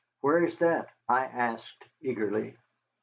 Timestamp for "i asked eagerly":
1.07-2.57